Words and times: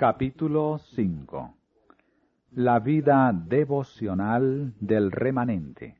Capítulo 0.00 0.78
5 0.78 1.54
La 2.52 2.78
vida 2.78 3.34
devocional 3.34 4.72
del 4.80 5.12
remanente. 5.12 5.94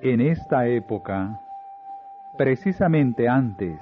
En 0.00 0.20
esta 0.20 0.68
época, 0.68 1.40
precisamente 2.38 3.28
antes 3.28 3.80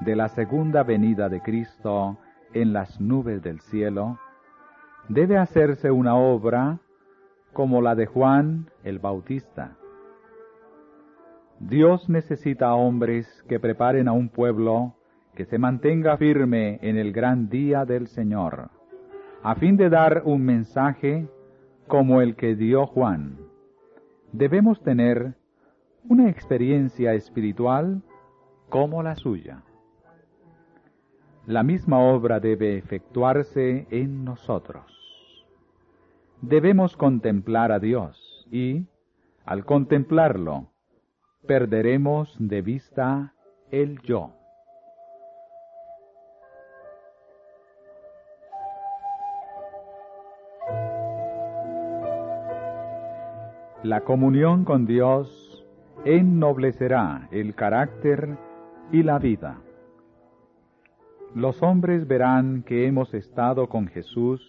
de 0.00 0.16
la 0.16 0.30
segunda 0.30 0.82
venida 0.82 1.28
de 1.28 1.42
Cristo 1.42 2.16
en 2.54 2.72
las 2.72 3.00
nubes 3.00 3.42
del 3.42 3.60
cielo, 3.60 4.18
debe 5.08 5.36
hacerse 5.36 5.90
una 5.90 6.16
obra 6.16 6.78
como 7.52 7.82
la 7.82 7.94
de 7.94 8.06
Juan 8.06 8.70
el 8.84 8.98
Bautista. 8.98 9.76
Dios 11.60 12.08
necesita 12.08 12.74
hombres 12.74 13.44
que 13.48 13.60
preparen 13.60 14.08
a 14.08 14.12
un 14.12 14.28
pueblo 14.28 14.94
que 15.34 15.44
se 15.44 15.58
mantenga 15.58 16.16
firme 16.16 16.78
en 16.82 16.96
el 16.96 17.12
gran 17.12 17.48
día 17.48 17.84
del 17.84 18.08
Señor, 18.08 18.70
a 19.42 19.54
fin 19.54 19.76
de 19.76 19.88
dar 19.88 20.22
un 20.24 20.44
mensaje 20.44 21.28
como 21.86 22.20
el 22.20 22.36
que 22.36 22.54
dio 22.54 22.86
Juan. 22.86 23.38
Debemos 24.32 24.82
tener 24.82 25.34
una 26.08 26.28
experiencia 26.28 27.14
espiritual 27.14 28.02
como 28.68 29.02
la 29.02 29.14
suya. 29.14 29.62
La 31.46 31.64
misma 31.64 31.98
obra 31.98 32.38
debe 32.38 32.76
efectuarse 32.76 33.88
en 33.90 34.24
nosotros. 34.24 34.84
Debemos 36.40 36.96
contemplar 36.96 37.72
a 37.72 37.80
Dios 37.80 38.46
y, 38.52 38.86
al 39.44 39.64
contemplarlo, 39.64 40.68
perderemos 41.48 42.36
de 42.38 42.62
vista 42.62 43.34
el 43.72 44.00
yo. 44.02 44.30
La 53.82 54.02
comunión 54.02 54.64
con 54.64 54.86
Dios 54.86 55.66
ennoblecerá 56.04 57.26
el 57.32 57.56
carácter 57.56 58.38
y 58.92 59.02
la 59.02 59.18
vida. 59.18 59.58
Los 61.34 61.62
hombres 61.62 62.06
verán 62.06 62.62
que 62.62 62.86
hemos 62.86 63.14
estado 63.14 63.68
con 63.68 63.88
Jesús 63.88 64.40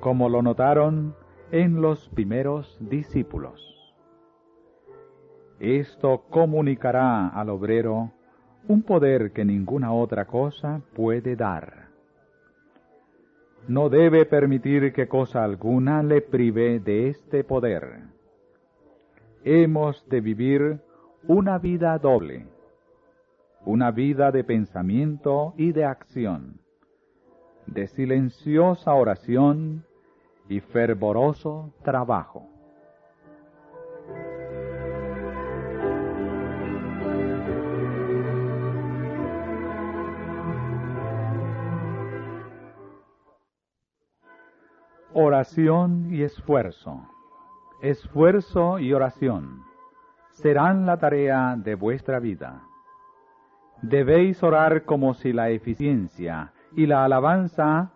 como 0.00 0.28
lo 0.28 0.42
notaron 0.42 1.14
en 1.50 1.80
los 1.80 2.08
primeros 2.10 2.76
discípulos. 2.80 3.62
Esto 5.58 6.24
comunicará 6.28 7.28
al 7.28 7.48
obrero 7.48 8.12
un 8.68 8.82
poder 8.82 9.32
que 9.32 9.44
ninguna 9.44 9.92
otra 9.92 10.26
cosa 10.26 10.82
puede 10.94 11.34
dar. 11.34 11.88
No 13.68 13.88
debe 13.88 14.26
permitir 14.26 14.92
que 14.92 15.08
cosa 15.08 15.44
alguna 15.44 16.02
le 16.02 16.20
prive 16.20 16.78
de 16.78 17.08
este 17.08 17.42
poder 17.42 18.16
hemos 19.46 20.04
de 20.08 20.20
vivir 20.20 20.80
una 21.28 21.58
vida 21.58 21.96
doble, 21.98 22.46
una 23.66 23.90
vida 23.90 24.32
de 24.32 24.42
pensamiento 24.42 25.52
y 25.58 25.72
de 25.72 25.84
acción, 25.84 26.60
de 27.66 27.86
silenciosa 27.88 28.94
oración 28.94 29.84
y 30.48 30.60
fervoroso 30.60 31.74
trabajo. 31.82 32.48
Oración 45.12 46.14
y 46.14 46.22
esfuerzo 46.22 47.06
esfuerzo 47.80 48.78
y 48.78 48.92
oración 48.92 49.62
serán 50.30 50.86
la 50.86 50.98
tarea 50.98 51.56
de 51.56 51.74
vuestra 51.74 52.18
vida. 52.18 52.62
Debéis 53.82 54.42
orar 54.42 54.84
como 54.84 55.14
si 55.14 55.32
la 55.32 55.50
eficiencia 55.50 56.52
y 56.74 56.86
la 56.86 57.04
alabanza 57.04 57.92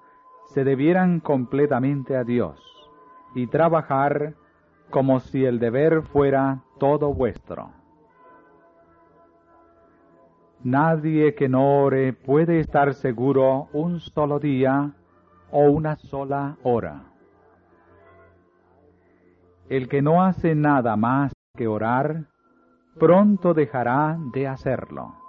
se 0.46 0.64
debieran 0.64 1.20
completamente 1.20 2.16
a 2.16 2.24
Dios 2.24 2.60
y 3.34 3.46
trabajar 3.46 4.34
como 4.90 5.20
si 5.20 5.44
el 5.44 5.58
deber 5.58 6.02
fuera 6.02 6.62
todo 6.78 7.14
vuestro. 7.14 7.70
Nadie 10.62 11.34
que 11.34 11.48
no 11.48 11.82
ore 11.82 12.12
puede 12.12 12.60
estar 12.60 12.92
seguro 12.92 13.68
un 13.72 14.00
solo 14.00 14.38
día 14.38 14.92
o 15.50 15.70
una 15.70 15.96
sola 15.96 16.56
hora. 16.62 17.04
El 19.70 19.88
que 19.88 20.02
no 20.02 20.22
hace 20.22 20.54
nada 20.54 20.96
más 20.96 21.32
que 21.56 21.66
orar, 21.66 22.26
pronto 22.98 23.54
dejará 23.54 24.18
de 24.34 24.48
hacerlo. 24.48 25.19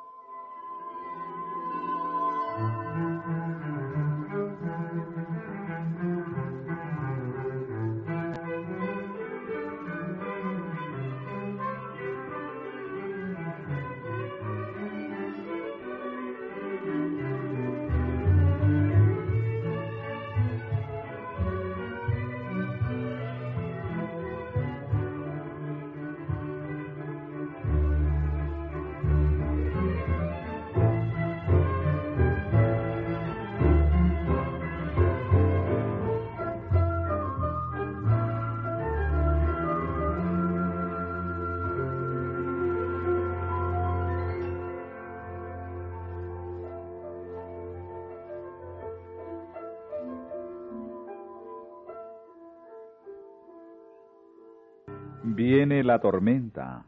Viene 55.23 55.83
la 55.83 55.99
tormenta, 55.99 56.83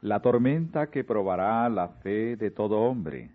la 0.00 0.20
tormenta 0.20 0.90
que 0.90 1.04
probará 1.04 1.68
la 1.68 1.88
fe 2.02 2.34
de 2.34 2.50
todo 2.50 2.80
hombre, 2.80 3.30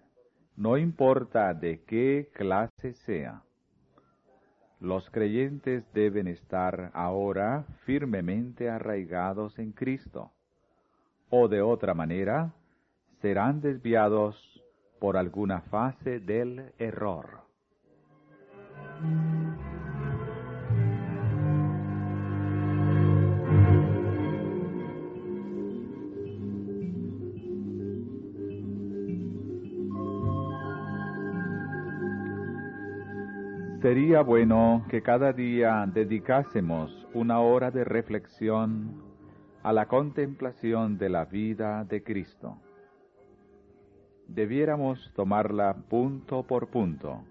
no 0.57 0.77
importa 0.77 1.53
de 1.53 1.85
qué 1.85 2.29
clase 2.33 2.93
sea. 3.05 3.43
Los 4.81 5.09
creyentes 5.09 5.85
deben 5.93 6.27
estar 6.27 6.91
ahora 6.93 7.63
firmemente 7.85 8.69
arraigados 8.69 9.57
en 9.57 9.71
Cristo, 9.71 10.31
o 11.29 11.47
de 11.47 11.61
otra 11.61 11.93
manera 11.93 12.53
serán 13.21 13.61
desviados 13.61 14.61
por 14.99 15.15
alguna 15.15 15.61
fase 15.61 16.19
del 16.19 16.73
error. 16.77 17.39
Sería 33.81 34.23
bueno 34.23 34.85
que 34.89 35.01
cada 35.01 35.31
día 35.31 35.89
dedicásemos 35.93 37.07
una 37.13 37.39
hora 37.39 37.71
de 37.71 37.85
reflexión 37.85 39.01
a 39.63 39.71
la 39.71 39.87
contemplación 39.87 40.97
de 40.97 41.07
la 41.07 41.23
vida 41.23 41.85
de 41.85 42.03
Cristo. 42.03 42.57
Debiéramos 44.27 45.13
tomarla 45.15 45.73
punto 45.87 46.43
por 46.43 46.67
punto 46.67 47.23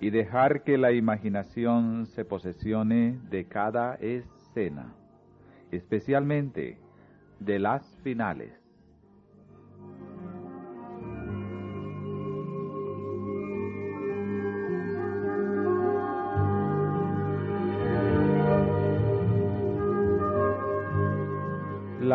y 0.00 0.10
dejar 0.10 0.64
que 0.64 0.76
la 0.76 0.92
imaginación 0.92 2.04
se 2.04 2.26
posesione 2.26 3.18
de 3.30 3.46
cada 3.46 3.94
escena, 3.94 4.94
especialmente 5.70 6.78
de 7.40 7.58
las 7.58 7.98
finales. 8.02 8.63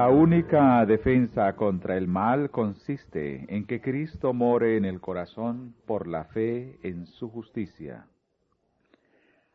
La 0.10 0.16
única 0.16 0.84
defensa 0.88 1.56
contra 1.56 1.96
el 1.96 2.08
mal 2.08 2.50
consiste 2.50 3.46
en 3.48 3.68
que 3.68 3.80
Cristo 3.80 4.34
more 4.34 4.76
en 4.76 4.84
el 4.84 5.00
corazón 5.00 5.76
por 5.86 6.08
la 6.08 6.24
fe 6.24 6.80
en 6.82 7.06
su 7.06 7.30
justicia. 7.30 8.08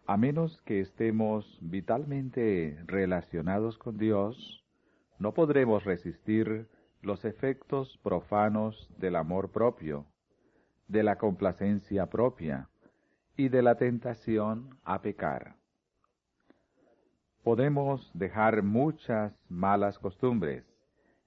A 0.06 0.16
menos 0.16 0.62
que 0.62 0.78
estemos 0.78 1.58
vitalmente 1.60 2.78
relacionados 2.86 3.78
con 3.78 3.98
Dios, 3.98 4.64
no 5.18 5.34
podremos 5.34 5.82
resistir 5.82 6.68
los 7.02 7.24
efectos 7.24 7.98
profanos 8.04 8.88
del 8.96 9.16
amor 9.16 9.50
propio, 9.50 10.06
de 10.86 11.02
la 11.02 11.16
complacencia 11.16 12.06
propia 12.06 12.68
y 13.36 13.48
de 13.48 13.60
la 13.60 13.74
tentación 13.74 14.78
a 14.84 15.02
pecar 15.02 15.56
podemos 17.44 18.10
dejar 18.14 18.62
muchas 18.62 19.34
malas 19.50 19.98
costumbres 19.98 20.64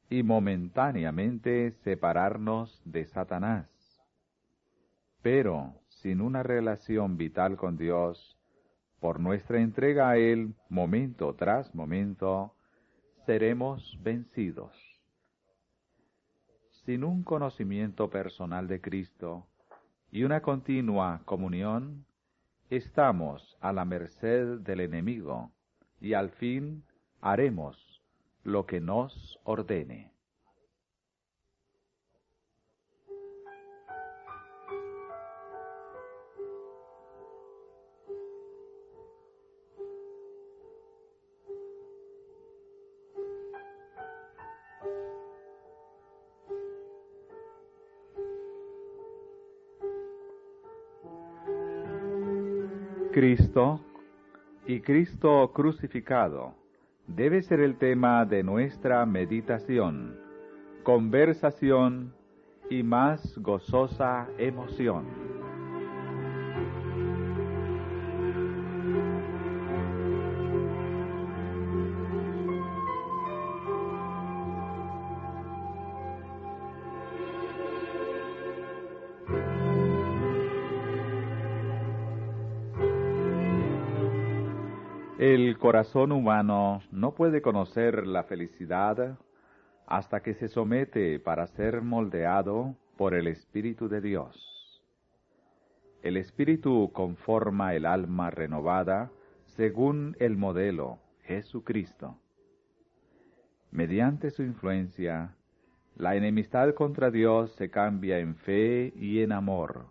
y 0.10 0.24
momentáneamente 0.24 1.72
separarnos 1.84 2.81
de 2.86 3.06
Satanás. 3.06 3.68
Pero 5.22 5.75
sin 5.90 6.22
una 6.22 6.42
relación 6.42 7.18
vital 7.18 7.56
con 7.56 7.78
Dios, 7.78 8.36
por 9.00 9.19
nuestra 9.19 9.62
entrega 9.62 10.10
a 10.10 10.18
Él 10.18 10.56
momento 10.69 11.36
tras 11.36 11.74
momento, 11.75 12.56
seremos 13.28 14.00
vencidos. 14.02 14.75
Sin 16.84 17.04
un 17.04 17.24
conocimiento 17.24 18.10
personal 18.10 18.68
de 18.68 18.81
Cristo 18.81 19.46
y 20.10 20.24
una 20.24 20.42
continua 20.42 21.22
comunión, 21.25 22.06
estamos 22.72 23.56
a 23.62 23.72
la 23.72 23.86
merced 23.86 24.62
del 24.62 24.80
enemigo 24.80 25.52
y 26.00 26.14
al 26.14 26.30
fin 26.32 26.84
haremos 27.22 28.02
lo 28.44 28.66
que 28.66 28.80
nos 28.80 29.40
ordene. 29.44 30.12
Cristo 53.18 53.87
y 54.68 54.81
Cristo 54.81 55.52
crucificado 55.54 56.54
debe 57.08 57.42
ser 57.42 57.62
el 57.62 57.78
tema 57.78 58.25
de 58.25 58.44
nuestra 58.44 59.06
meditación, 59.06 60.19
conversación 60.84 62.14
y 62.69 62.84
más 62.84 63.38
gozosa 63.38 64.28
emoción. 64.38 65.37
Corazón 85.57 86.12
humano 86.12 86.81
no 86.92 87.15
puede 87.15 87.42
conocer 87.42 88.06
la 88.06 88.24
felicidad 88.24 89.18
hasta 89.88 90.21
que 90.21 90.33
se 90.33 90.50
somete 90.50 91.19
para 91.19 91.48
ser 91.48 91.81
moldeado 91.81 92.75
por 92.98 93.13
el 93.13 93.27
Espíritu 93.27 93.88
de 93.89 94.01
Dios. 94.01 94.83
El 96.04 96.18
Espíritu 96.18 96.92
conforma 96.94 97.74
el 97.74 97.86
alma 97.86 98.30
renovada 98.30 99.12
según 99.56 100.15
el 100.19 100.38
modelo 100.38 101.00
Jesucristo. 101.24 102.18
Mediante 103.71 104.30
su 104.30 104.44
influencia, 104.44 105.36
la 105.95 106.15
enemistad 106.15 106.74
contra 106.74 107.09
Dios 107.09 107.51
se 107.56 107.69
cambia 107.69 108.19
en 108.19 108.36
fe 108.36 108.94
y 108.95 109.21
en 109.21 109.31
amor, 109.31 109.88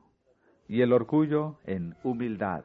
y 0.68 0.82
el 0.82 0.92
orgullo 0.92 1.58
en 1.64 1.96
humildad. 2.04 2.64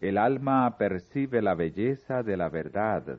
El 0.00 0.18
alma 0.18 0.76
percibe 0.76 1.40
la 1.40 1.54
belleza 1.54 2.22
de 2.22 2.36
la 2.36 2.48
verdad 2.48 3.18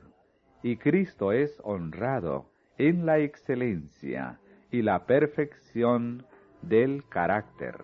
y 0.62 0.78
Cristo 0.78 1.32
es 1.32 1.60
honrado 1.64 2.52
en 2.78 3.06
la 3.06 3.20
excelencia 3.20 4.40
y 4.72 4.82
la 4.82 5.06
perfección 5.06 6.26
del 6.62 7.04
carácter. 7.10 7.76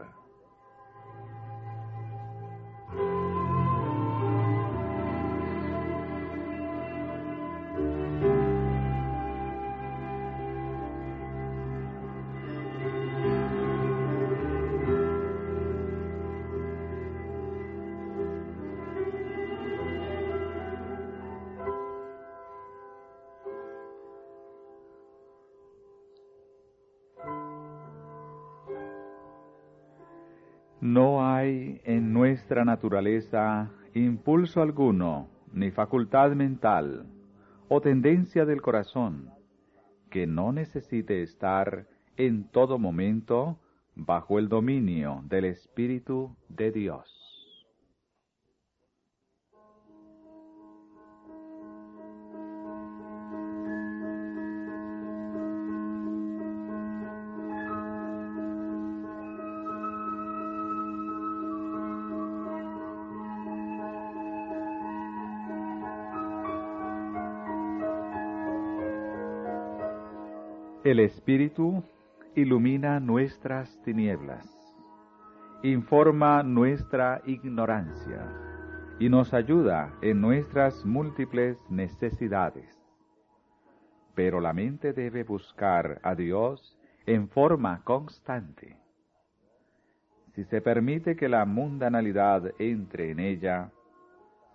Naturaleza 32.84 33.72
impulso 33.94 34.62
alguno, 34.62 35.30
ni 35.54 35.72
facultad 35.72 36.34
mental, 36.34 37.06
o 37.70 37.80
tendencia 37.80 38.44
del 38.44 38.62
corazón, 38.62 39.30
que 40.10 40.28
no 40.28 40.52
necesite 40.52 41.24
estar 41.24 41.88
en 42.18 42.44
todo 42.52 42.78
momento 42.78 43.58
bajo 43.96 44.38
el 44.38 44.50
dominio 44.50 45.24
del 45.30 45.46
Espíritu 45.46 46.36
de 46.50 46.74
Dios. 46.74 47.23
El 70.94 71.00
Espíritu 71.00 71.84
ilumina 72.36 73.00
nuestras 73.00 73.82
tinieblas, 73.82 74.48
informa 75.64 76.44
nuestra 76.44 77.20
ignorancia 77.26 78.32
y 79.00 79.10
nos 79.10 79.34
ayuda 79.34 79.92
en 80.04 80.22
nuestras 80.22 80.86
múltiples 80.86 81.58
necesidades. 81.72 82.80
Pero 84.14 84.40
la 84.40 84.54
mente 84.54 84.94
debe 84.94 85.24
buscar 85.24 86.00
a 86.04 86.14
Dios 86.14 86.78
en 87.08 87.28
forma 87.28 87.82
constante. 87.84 88.78
Si 90.36 90.44
se 90.44 90.62
permite 90.62 91.16
que 91.16 91.28
la 91.28 91.44
mundanalidad 91.46 92.54
entre 92.60 93.10
en 93.10 93.20
ella, 93.20 93.72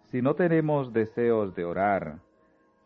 si 0.05 0.23
no 0.23 0.37
tenemos 0.37 0.93
deseos 0.93 1.57
de 1.57 1.65
orar, 1.65 2.21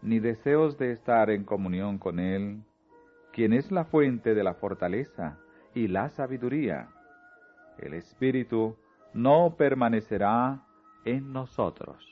ni 0.00 0.20
deseos 0.20 0.78
de 0.78 0.92
estar 0.92 1.28
en 1.28 1.44
comunión 1.44 1.98
con 1.98 2.18
Él, 2.18 2.62
quien 3.32 3.52
es 3.52 3.70
la 3.72 3.84
fuente 3.84 4.34
de 4.34 4.44
la 4.44 4.54
fortaleza 4.54 5.38
y 5.74 5.88
la 5.88 6.10
sabiduría. 6.10 6.88
El 7.78 7.94
Espíritu 7.94 8.76
no 9.14 9.54
permanecerá 9.56 10.62
en 11.04 11.32
nosotros. 11.32 12.11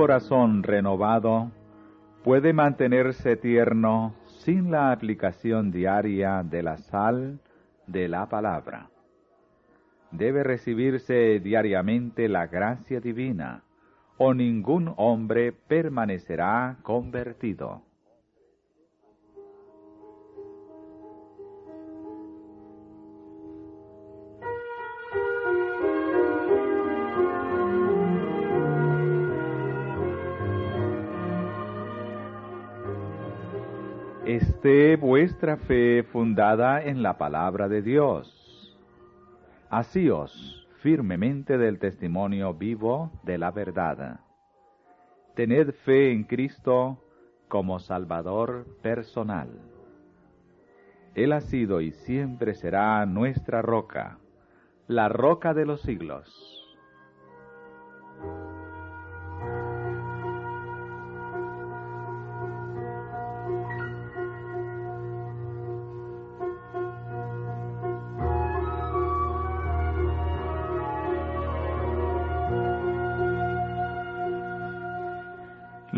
Corazón 0.00 0.62
renovado 0.62 1.50
puede 2.24 2.54
mantenerse 2.54 3.36
tierno 3.36 4.14
sin 4.24 4.70
la 4.70 4.92
aplicación 4.92 5.70
diaria 5.70 6.42
de 6.42 6.62
la 6.62 6.78
sal 6.78 7.38
de 7.86 8.08
la 8.08 8.26
palabra. 8.26 8.88
Debe 10.10 10.42
recibirse 10.42 11.38
diariamente 11.40 12.30
la 12.30 12.46
gracia 12.46 12.98
divina, 12.98 13.62
o 14.16 14.32
ningún 14.32 14.94
hombre 14.96 15.52
permanecerá 15.52 16.78
convertido. 16.82 17.82
Vuestra 34.96 35.56
fe 35.56 36.02
fundada 36.12 36.82
en 36.82 37.02
la 37.02 37.18
palabra 37.18 37.68
de 37.68 37.82
Dios. 37.82 38.76
Asíos 39.68 40.68
firmemente 40.80 41.58
del 41.58 41.78
testimonio 41.78 42.54
vivo 42.54 43.10
de 43.22 43.38
la 43.38 43.50
verdad. 43.50 44.20
Tened 45.34 45.72
fe 45.84 46.12
en 46.12 46.24
Cristo 46.24 46.98
como 47.48 47.78
Salvador 47.78 48.66
personal. 48.82 49.50
Él 51.14 51.32
ha 51.32 51.40
sido 51.40 51.80
y 51.80 51.92
siempre 51.92 52.54
será 52.54 53.04
nuestra 53.06 53.62
roca, 53.62 54.18
la 54.86 55.08
roca 55.08 55.54
de 55.54 55.66
los 55.66 55.82
siglos. 55.82 56.59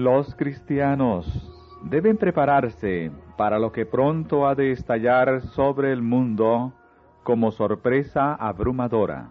Los 0.02 0.34
cristianos 0.34 1.24
deben 1.84 2.16
prepararse 2.16 3.12
para 3.36 3.60
lo 3.60 3.70
que 3.70 3.86
pronto 3.86 4.48
ha 4.48 4.56
de 4.56 4.72
estallar 4.72 5.42
sobre 5.42 5.92
el 5.92 6.02
mundo 6.02 6.72
como 7.22 7.52
sorpresa 7.52 8.34
abrumadora, 8.34 9.30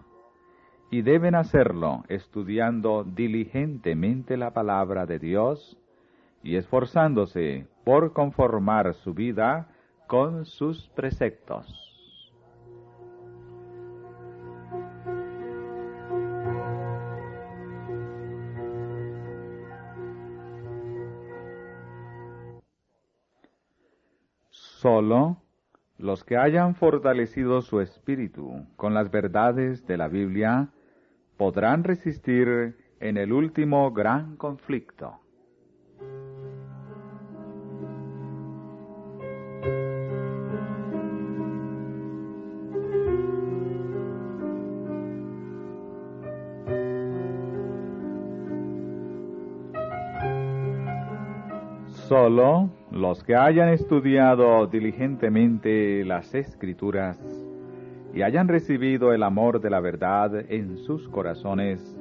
y 0.90 1.02
deben 1.02 1.34
hacerlo 1.34 2.04
estudiando 2.08 3.04
diligentemente 3.04 4.38
la 4.38 4.54
palabra 4.54 5.04
de 5.04 5.18
Dios 5.18 5.76
y 6.42 6.56
esforzándose 6.56 7.66
por 7.84 8.14
conformar 8.14 8.94
su 8.94 9.12
vida 9.12 9.68
con 10.06 10.46
sus 10.46 10.88
preceptos. 10.94 11.91
Solo 24.82 25.36
los 25.96 26.24
que 26.24 26.36
hayan 26.36 26.74
fortalecido 26.74 27.62
su 27.62 27.80
espíritu 27.80 28.66
con 28.74 28.94
las 28.94 29.12
verdades 29.12 29.86
de 29.86 29.96
la 29.96 30.08
Biblia 30.08 30.70
podrán 31.36 31.84
resistir 31.84 32.76
en 32.98 33.16
el 33.16 33.32
último 33.32 33.92
gran 33.92 34.34
conflicto. 34.36 35.20
Solo 52.08 52.81
los 52.92 53.24
que 53.24 53.34
hayan 53.34 53.70
estudiado 53.70 54.66
diligentemente 54.66 56.04
las 56.04 56.34
escrituras 56.34 57.18
y 58.12 58.20
hayan 58.20 58.48
recibido 58.48 59.14
el 59.14 59.22
amor 59.22 59.62
de 59.62 59.70
la 59.70 59.80
verdad 59.80 60.44
en 60.50 60.76
sus 60.76 61.08
corazones, 61.08 61.96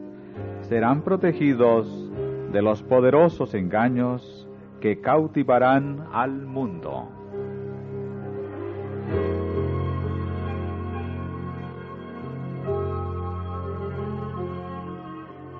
serán 0.63 1.01
protegidos 1.01 2.11
de 2.51 2.61
los 2.61 2.83
poderosos 2.83 3.53
engaños 3.53 4.49
que 4.81 4.99
cautivarán 4.99 6.07
al 6.11 6.45
mundo. 6.45 7.07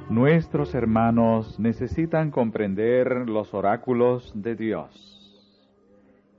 Nuestros 0.09 0.75
hermanos 0.75 1.57
necesitan 1.57 2.31
comprender 2.31 3.29
los 3.29 3.53
oráculos 3.53 4.33
de 4.35 4.55
Dios. 4.57 5.20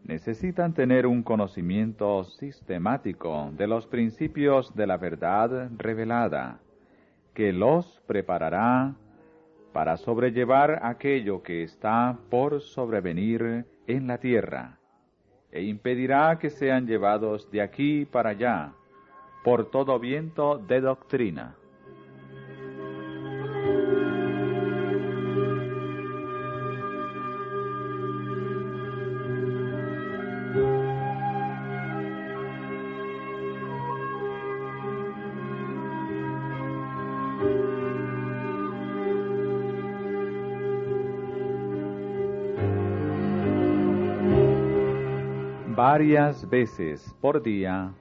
Necesitan 0.04 0.74
tener 0.74 1.06
un 1.06 1.22
conocimiento 1.22 2.24
sistemático 2.24 3.50
de 3.56 3.68
los 3.68 3.86
principios 3.86 4.74
de 4.74 4.86
la 4.86 4.96
verdad 4.96 5.70
revelada, 5.76 6.58
que 7.34 7.52
los 7.52 8.00
preparará 8.06 8.94
para 9.72 9.96
sobrellevar 9.96 10.80
aquello 10.82 11.42
que 11.42 11.62
está 11.62 12.18
por 12.30 12.60
sobrevenir 12.60 13.64
en 13.86 14.06
la 14.06 14.18
tierra, 14.18 14.78
e 15.52 15.62
impedirá 15.62 16.38
que 16.38 16.50
sean 16.50 16.86
llevados 16.86 17.50
de 17.50 17.62
aquí 17.62 18.04
para 18.04 18.30
allá 18.30 18.72
por 19.44 19.70
todo 19.70 19.98
viento 19.98 20.58
de 20.58 20.80
doctrina. 20.80 21.56
Varias 45.92 46.48
veces 46.48 47.14
por 47.20 47.42
día 47.42 47.92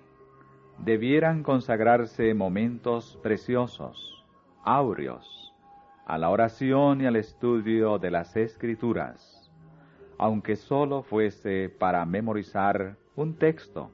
debieran 0.77 1.43
consagrarse 1.43 2.33
momentos 2.33 3.19
preciosos, 3.21 4.25
áureos, 4.63 5.53
a 6.05 6.17
la 6.17 6.29
oración 6.29 7.01
y 7.01 7.05
al 7.05 7.17
estudio 7.17 7.99
de 7.99 8.09
las 8.09 8.37
escrituras, 8.37 9.51
aunque 10.17 10.55
sólo 10.55 11.03
fuese 11.03 11.67
para 11.67 12.05
memorizar 12.05 12.95
un 13.17 13.35
texto, 13.35 13.91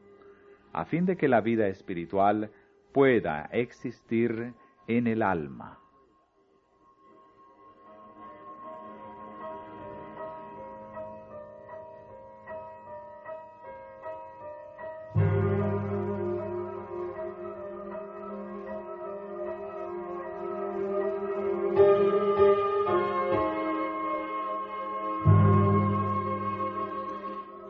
a 0.73 0.85
fin 0.85 1.07
de 1.07 1.17
que 1.17 1.27
la 1.27 1.41
vida 1.41 1.67
espiritual 1.67 2.51
pueda 2.93 3.49
existir 3.51 4.53
en 4.87 5.07
el 5.07 5.23
alma. 5.23 5.79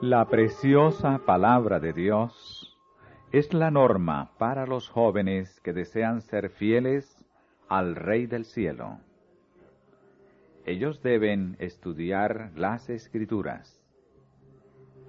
La 0.07 0.23
preciosa 0.23 1.19
palabra 1.25 1.81
de 1.81 1.91
Dios 1.91 2.73
es 3.33 3.53
la 3.53 3.71
norma 3.71 4.31
para 4.37 4.65
los 4.65 4.87
jóvenes 4.87 5.59
que 5.59 5.73
desean 5.73 6.21
ser 6.21 6.49
fieles 6.49 7.25
al 7.67 7.97
Rey 7.97 8.25
del 8.25 8.45
Cielo. 8.45 8.99
Ellos 10.65 11.03
deben 11.03 11.57
estudiar 11.59 12.51
las 12.55 12.89
escrituras. 12.89 13.83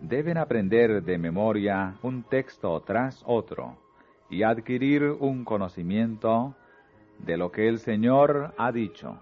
Deben 0.01 0.37
aprender 0.37 1.05
de 1.05 1.17
memoria 1.17 1.95
un 2.03 2.25
texto 2.25 2.81
tras 2.81 3.23
otro 3.25 3.79
y 4.29 4.43
adquirir 4.43 5.05
un 5.05 5.45
conocimiento 5.45 6.57
de 7.21 7.37
lo 7.37 7.53
que 7.53 7.69
el 7.69 7.79
Señor 7.79 8.53
ha 8.59 8.73
dicho. 8.73 9.21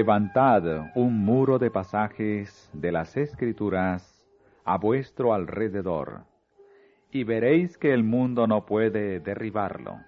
Levantad 0.00 0.62
un 0.94 1.18
muro 1.26 1.58
de 1.58 1.70
pasajes 1.70 2.70
de 2.72 2.90
las 2.90 3.18
escrituras 3.18 4.26
a 4.64 4.78
vuestro 4.78 5.34
alrededor, 5.34 6.22
y 7.10 7.24
veréis 7.24 7.76
que 7.76 7.92
el 7.92 8.02
mundo 8.02 8.46
no 8.46 8.64
puede 8.64 9.20
derribarlo. 9.20 10.00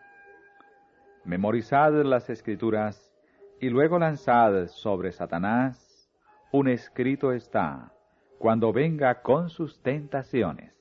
Memorizad 1.24 1.92
las 2.04 2.30
escrituras 2.30 3.12
y 3.60 3.68
luego 3.68 3.98
lanzad 3.98 4.68
sobre 4.68 5.12
Satanás 5.12 6.10
un 6.52 6.68
escrito 6.68 7.30
está, 7.30 7.92
cuando 8.38 8.72
venga 8.72 9.20
con 9.20 9.50
sus 9.50 9.78
tentaciones. 9.82 10.72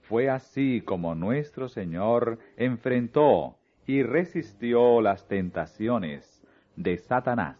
Fue 0.00 0.30
así 0.30 0.80
como 0.80 1.14
nuestro 1.14 1.68
Señor 1.68 2.38
enfrentó 2.56 3.58
y 3.86 4.02
resistió 4.02 5.02
las 5.02 5.28
tentaciones 5.28 6.43
de 6.76 6.98
Satanás. 6.98 7.58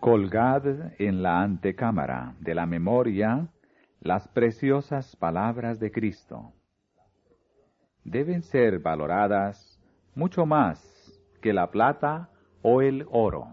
Colgad 0.00 0.66
en 0.98 1.22
la 1.22 1.42
antecámara 1.42 2.34
de 2.40 2.54
la 2.54 2.66
memoria 2.66 3.48
las 4.00 4.26
preciosas 4.28 5.14
palabras 5.14 5.78
de 5.78 5.92
Cristo. 5.92 6.52
Deben 8.02 8.42
ser 8.42 8.78
valoradas 8.78 9.78
mucho 10.14 10.46
más 10.46 10.80
que 11.42 11.52
la 11.52 11.70
plata 11.70 12.30
o 12.62 12.82
el 12.82 13.06
oro. 13.10 13.48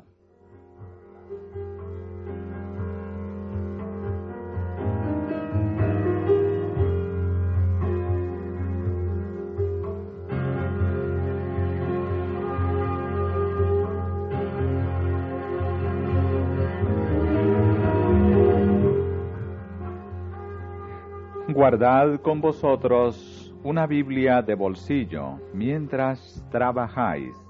Guardad 21.49 22.19
con 22.21 22.39
vosotros 22.39 23.53
una 23.63 23.87
Biblia 23.87 24.41
de 24.43 24.53
bolsillo 24.53 25.39
mientras 25.53 26.45
trabajáis 26.51 27.46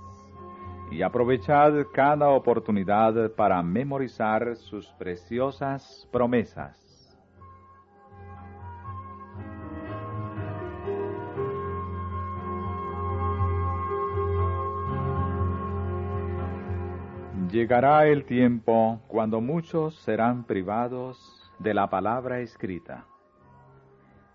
y 0.91 1.01
aprovechad 1.01 1.73
cada 1.93 2.29
oportunidad 2.29 3.31
para 3.31 3.61
memorizar 3.61 4.55
sus 4.55 4.87
preciosas 4.93 6.07
promesas. 6.11 6.83
Llegará 17.51 18.07
el 18.07 18.25
tiempo 18.25 18.99
cuando 19.07 19.41
muchos 19.41 19.95
serán 20.01 20.43
privados 20.43 21.51
de 21.59 21.73
la 21.73 21.89
palabra 21.89 22.39
escrita 22.39 23.05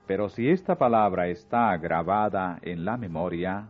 pero 0.06 0.28
si 0.28 0.50
esta 0.50 0.76
palabra 0.76 1.28
está 1.28 1.76
grabada 1.76 2.58
en 2.62 2.84
la 2.84 2.96
memoria, 2.96 3.68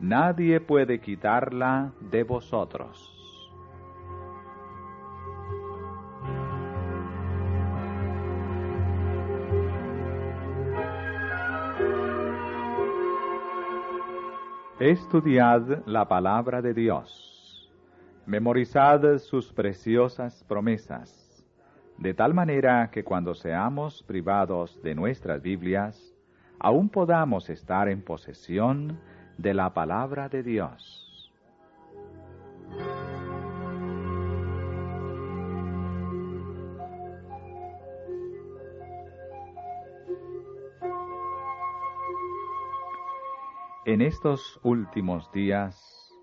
nadie 0.00 0.60
puede 0.60 1.00
quitarla 1.00 1.92
de 2.00 2.22
vosotros. 2.22 3.14
Estudiad 14.78 15.84
la 15.86 16.06
palabra 16.06 16.62
de 16.62 16.72
Dios. 16.72 17.68
Memorizad 18.26 19.18
sus 19.18 19.52
preciosas 19.52 20.44
promesas 20.44 21.28
de 21.98 22.14
tal 22.14 22.32
manera 22.32 22.90
que 22.92 23.02
cuando 23.02 23.34
seamos 23.34 24.04
privados 24.04 24.80
de 24.82 24.94
nuestras 24.94 25.42
Biblias, 25.42 26.14
aún 26.60 26.88
podamos 26.88 27.50
estar 27.50 27.88
en 27.88 28.02
posesión 28.02 29.00
de 29.38 29.54
la 29.54 29.72
palabra 29.72 30.28
de 30.28 30.42
Dios. 30.42 31.32
En 43.86 44.02
estos 44.02 44.60
últimos 44.62 45.32
días 45.32 46.14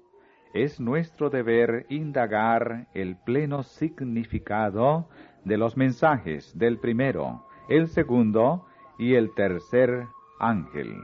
es 0.53 0.79
nuestro 0.79 1.31
deber 1.31 1.87
indagar 1.89 2.87
el 2.93 3.17
pleno 3.17 3.63
significado 3.63 5.09
de 5.43 5.57
los 5.57 5.75
mensajes 5.75 6.55
del 6.55 6.77
primero, 6.77 7.47
el 7.67 7.87
segundo 7.87 8.67
y 8.99 9.15
el 9.15 9.33
tercer 9.33 10.05
ángel. 10.39 10.95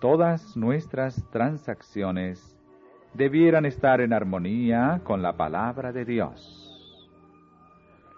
Todas 0.00 0.56
nuestras 0.56 1.22
transacciones 1.30 2.58
debieran 3.12 3.66
estar 3.66 4.00
en 4.00 4.14
armonía 4.14 5.02
con 5.04 5.20
la 5.20 5.36
palabra 5.36 5.92
de 5.92 6.06
Dios. 6.06 7.06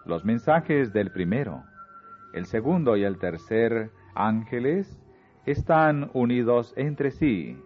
Los 0.04 0.24
mensajes 0.24 0.92
del 0.92 1.10
primero, 1.10 1.64
el 2.34 2.46
segundo 2.46 2.96
y 2.96 3.02
el 3.02 3.18
tercer 3.18 3.90
ángeles 4.14 4.96
están 5.44 6.08
unidos 6.14 6.72
entre 6.76 7.10
sí 7.10 7.60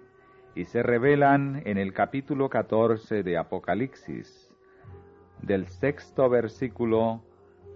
y 0.54 0.64
se 0.64 0.82
revelan 0.82 1.60
en 1.66 1.76
el 1.76 1.92
capítulo 1.92 2.48
14 2.48 3.22
de 3.22 3.36
Apocalipsis 3.36 4.50
del 5.42 5.66
sexto 5.66 6.30
versículo 6.30 7.22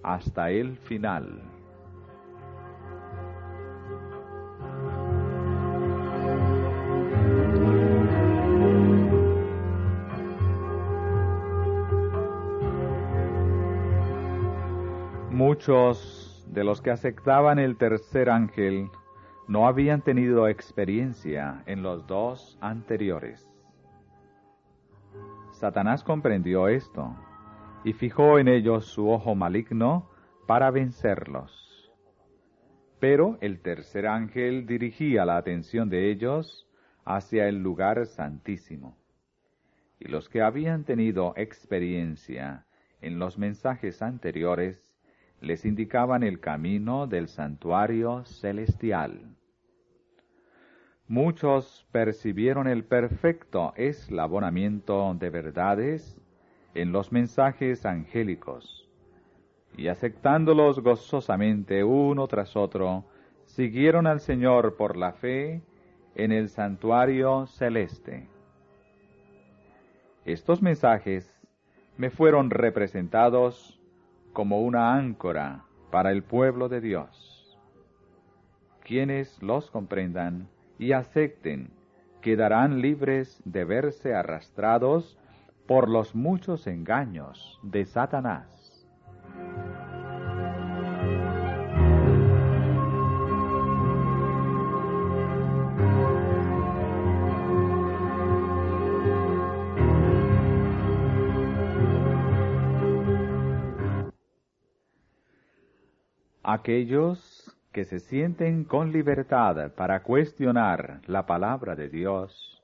hasta 0.02 0.50
el 0.50 0.78
final. 0.78 1.59
Muchos 15.60 16.42
de 16.48 16.64
los 16.64 16.80
que 16.80 16.90
aceptaban 16.90 17.58
el 17.58 17.76
tercer 17.76 18.30
ángel 18.30 18.88
no 19.46 19.66
habían 19.66 20.00
tenido 20.00 20.48
experiencia 20.48 21.62
en 21.66 21.82
los 21.82 22.06
dos 22.06 22.56
anteriores. 22.62 23.46
Satanás 25.50 26.02
comprendió 26.02 26.66
esto 26.68 27.14
y 27.84 27.92
fijó 27.92 28.38
en 28.38 28.48
ellos 28.48 28.86
su 28.86 29.10
ojo 29.10 29.34
maligno 29.34 30.08
para 30.46 30.70
vencerlos. 30.70 31.92
Pero 32.98 33.36
el 33.42 33.60
tercer 33.60 34.06
ángel 34.06 34.64
dirigía 34.64 35.26
la 35.26 35.36
atención 35.36 35.90
de 35.90 36.10
ellos 36.10 36.70
hacia 37.04 37.48
el 37.48 37.62
lugar 37.62 38.06
santísimo. 38.06 38.96
Y 39.98 40.08
los 40.08 40.30
que 40.30 40.40
habían 40.40 40.84
tenido 40.84 41.34
experiencia 41.36 42.64
en 43.02 43.18
los 43.18 43.36
mensajes 43.36 44.00
anteriores 44.00 44.89
les 45.40 45.64
indicaban 45.64 46.22
el 46.22 46.40
camino 46.40 47.06
del 47.06 47.28
santuario 47.28 48.24
celestial. 48.24 49.36
Muchos 51.08 51.86
percibieron 51.90 52.68
el 52.68 52.84
perfecto 52.84 53.72
eslabonamiento 53.76 55.14
de 55.14 55.30
verdades 55.30 56.20
en 56.74 56.92
los 56.92 57.10
mensajes 57.10 57.84
angélicos, 57.84 58.88
y 59.76 59.88
aceptándolos 59.88 60.80
gozosamente 60.80 61.82
uno 61.82 62.28
tras 62.28 62.54
otro, 62.54 63.04
siguieron 63.44 64.06
al 64.06 64.20
Señor 64.20 64.76
por 64.76 64.96
la 64.96 65.12
fe 65.12 65.62
en 66.14 66.32
el 66.32 66.48
santuario 66.48 67.46
celeste. 67.46 68.28
Estos 70.24 70.62
mensajes 70.62 71.34
me 71.96 72.10
fueron 72.10 72.50
representados 72.50 73.79
como 74.32 74.60
una 74.60 74.94
áncora 74.94 75.64
para 75.90 76.12
el 76.12 76.22
pueblo 76.22 76.68
de 76.68 76.80
Dios. 76.80 77.58
Quienes 78.82 79.42
los 79.42 79.70
comprendan 79.70 80.48
y 80.78 80.92
acepten 80.92 81.70
quedarán 82.20 82.80
libres 82.80 83.40
de 83.44 83.64
verse 83.64 84.14
arrastrados 84.14 85.18
por 85.66 85.88
los 85.88 86.14
muchos 86.14 86.66
engaños 86.66 87.58
de 87.62 87.84
Satanás. 87.84 88.59
Aquellos 106.52 107.56
que 107.70 107.84
se 107.84 108.00
sienten 108.00 108.64
con 108.64 108.90
libertad 108.90 109.70
para 109.76 110.02
cuestionar 110.02 111.00
la 111.06 111.24
palabra 111.24 111.76
de 111.76 111.88
Dios, 111.88 112.60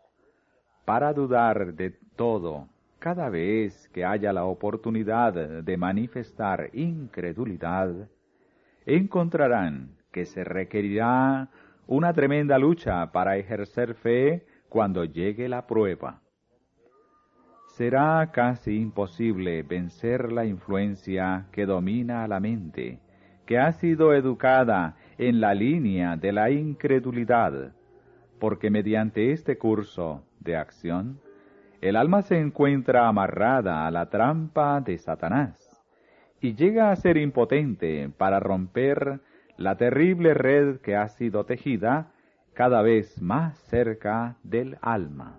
para 0.84 1.12
dudar 1.12 1.72
de 1.72 1.90
todo 2.16 2.66
cada 2.98 3.28
vez 3.28 3.88
que 3.90 4.04
haya 4.04 4.32
la 4.32 4.44
oportunidad 4.44 5.62
de 5.62 5.76
manifestar 5.76 6.68
incredulidad, 6.72 8.08
encontrarán 8.86 9.90
que 10.10 10.24
se 10.24 10.42
requerirá 10.42 11.48
una 11.86 12.12
tremenda 12.12 12.58
lucha 12.58 13.12
para 13.12 13.36
ejercer 13.36 13.94
fe 13.94 14.44
cuando 14.68 15.04
llegue 15.04 15.48
la 15.48 15.64
prueba. 15.64 16.22
Será 17.68 18.32
casi 18.32 18.80
imposible 18.80 19.62
vencer 19.62 20.32
la 20.32 20.44
influencia 20.44 21.46
que 21.52 21.66
domina 21.66 22.24
a 22.24 22.26
la 22.26 22.40
mente, 22.40 23.05
que 23.46 23.58
ha 23.58 23.72
sido 23.72 24.12
educada 24.12 24.96
en 25.18 25.40
la 25.40 25.54
línea 25.54 26.16
de 26.16 26.32
la 26.32 26.50
incredulidad, 26.50 27.72
porque 28.38 28.70
mediante 28.70 29.32
este 29.32 29.56
curso 29.56 30.24
de 30.40 30.56
acción, 30.56 31.20
el 31.80 31.96
alma 31.96 32.22
se 32.22 32.38
encuentra 32.38 33.08
amarrada 33.08 33.86
a 33.86 33.90
la 33.90 34.10
trampa 34.10 34.80
de 34.80 34.98
Satanás 34.98 35.82
y 36.40 36.54
llega 36.54 36.90
a 36.90 36.96
ser 36.96 37.16
impotente 37.16 38.10
para 38.16 38.40
romper 38.40 39.20
la 39.56 39.76
terrible 39.76 40.34
red 40.34 40.80
que 40.80 40.96
ha 40.96 41.08
sido 41.08 41.44
tejida 41.44 42.12
cada 42.52 42.82
vez 42.82 43.20
más 43.22 43.56
cerca 43.58 44.36
del 44.42 44.78
alma. 44.80 45.38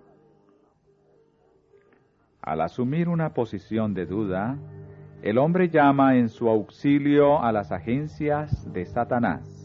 Al 2.40 2.60
asumir 2.62 3.08
una 3.08 3.34
posición 3.34 3.94
de 3.94 4.06
duda, 4.06 4.56
el 5.22 5.38
hombre 5.38 5.68
llama 5.68 6.16
en 6.16 6.28
su 6.28 6.48
auxilio 6.48 7.42
a 7.42 7.50
las 7.50 7.72
agencias 7.72 8.72
de 8.72 8.86
Satanás. 8.86 9.58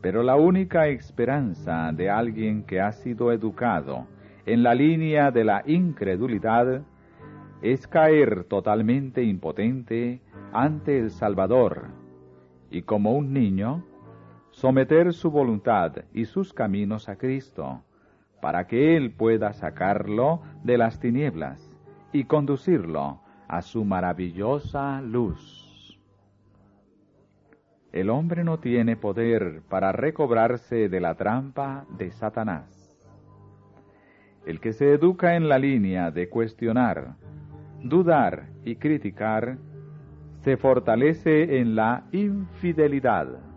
Pero 0.00 0.22
la 0.22 0.36
única 0.36 0.86
esperanza 0.86 1.90
de 1.92 2.08
alguien 2.08 2.62
que 2.62 2.80
ha 2.80 2.92
sido 2.92 3.32
educado 3.32 4.06
en 4.46 4.62
la 4.62 4.74
línea 4.74 5.32
de 5.32 5.44
la 5.44 5.64
incredulidad 5.66 6.82
es 7.60 7.88
caer 7.88 8.44
totalmente 8.44 9.24
impotente 9.24 10.20
ante 10.52 10.98
el 11.00 11.10
Salvador 11.10 11.88
y 12.70 12.82
como 12.82 13.12
un 13.12 13.32
niño 13.32 13.84
someter 14.50 15.12
su 15.12 15.32
voluntad 15.32 15.96
y 16.14 16.26
sus 16.26 16.52
caminos 16.52 17.08
a 17.08 17.16
Cristo 17.16 17.82
para 18.40 18.68
que 18.68 18.96
Él 18.96 19.10
pueda 19.10 19.52
sacarlo 19.52 20.42
de 20.62 20.78
las 20.78 21.00
tinieblas 21.00 21.74
y 22.12 22.24
conducirlo 22.24 23.20
a 23.48 23.62
su 23.62 23.84
maravillosa 23.84 25.00
luz. 25.00 25.98
El 27.90 28.10
hombre 28.10 28.44
no 28.44 28.58
tiene 28.58 28.96
poder 28.96 29.62
para 29.68 29.92
recobrarse 29.92 30.88
de 30.88 31.00
la 31.00 31.14
trampa 31.14 31.86
de 31.96 32.10
Satanás. 32.10 32.98
El 34.44 34.60
que 34.60 34.72
se 34.72 34.92
educa 34.92 35.36
en 35.36 35.48
la 35.48 35.58
línea 35.58 36.10
de 36.10 36.28
cuestionar, 36.28 37.16
dudar 37.82 38.48
y 38.64 38.76
criticar, 38.76 39.56
se 40.44 40.56
fortalece 40.56 41.58
en 41.58 41.74
la 41.74 42.04
infidelidad. 42.12 43.47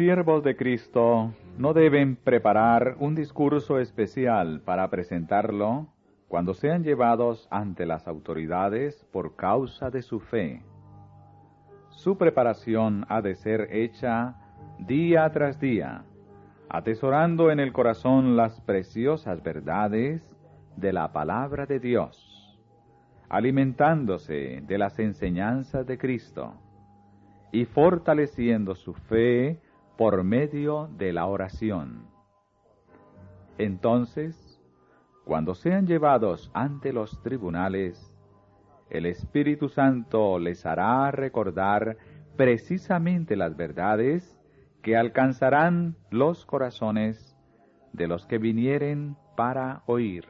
Siervos 0.00 0.42
de 0.42 0.56
Cristo 0.56 1.34
no 1.58 1.74
deben 1.74 2.16
preparar 2.16 2.96
un 3.00 3.14
discurso 3.14 3.78
especial 3.78 4.62
para 4.62 4.88
presentarlo 4.88 5.88
cuando 6.26 6.54
sean 6.54 6.82
llevados 6.82 7.46
ante 7.50 7.84
las 7.84 8.08
autoridades 8.08 9.06
por 9.12 9.36
causa 9.36 9.90
de 9.90 10.00
su 10.00 10.18
fe. 10.18 10.62
Su 11.90 12.16
preparación 12.16 13.04
ha 13.10 13.20
de 13.20 13.34
ser 13.34 13.68
hecha 13.72 14.36
día 14.78 15.30
tras 15.32 15.60
día, 15.60 16.04
atesorando 16.70 17.50
en 17.50 17.60
el 17.60 17.74
corazón 17.74 18.38
las 18.38 18.58
preciosas 18.62 19.42
verdades 19.42 20.22
de 20.76 20.94
la 20.94 21.12
palabra 21.12 21.66
de 21.66 21.78
Dios, 21.78 22.58
alimentándose 23.28 24.62
de 24.66 24.78
las 24.78 24.98
enseñanzas 24.98 25.86
de 25.86 25.98
Cristo 25.98 26.54
y 27.52 27.66
fortaleciendo 27.66 28.74
su 28.74 28.94
fe 28.94 29.60
por 30.00 30.24
medio 30.24 30.88
de 30.96 31.12
la 31.12 31.26
oración. 31.26 32.06
Entonces, 33.58 34.58
cuando 35.26 35.54
sean 35.54 35.86
llevados 35.86 36.50
ante 36.54 36.94
los 36.94 37.20
tribunales, 37.20 38.16
el 38.88 39.04
Espíritu 39.04 39.68
Santo 39.68 40.38
les 40.38 40.64
hará 40.64 41.10
recordar 41.10 41.98
precisamente 42.34 43.36
las 43.36 43.58
verdades 43.58 44.40
que 44.80 44.96
alcanzarán 44.96 45.96
los 46.08 46.46
corazones 46.46 47.36
de 47.92 48.08
los 48.08 48.24
que 48.24 48.38
vinieren 48.38 49.18
para 49.36 49.82
oír. 49.84 50.24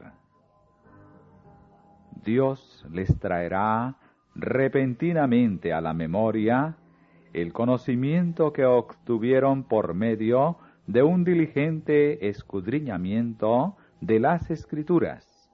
Dios 2.25 2.85
les 2.91 3.17
traerá 3.19 3.95
repentinamente 4.35 5.71
a 5.71 5.79
la 5.79 5.93
memoria 5.93 6.75
el 7.33 7.53
conocimiento 7.53 8.53
que 8.53 8.65
obtuvieron 8.65 9.63
por 9.63 9.93
medio 9.93 10.57
de 10.87 11.03
un 11.03 11.23
diligente 11.23 12.27
escudriñamiento 12.27 13.77
de 14.01 14.19
las 14.19 14.49
escrituras, 14.51 15.49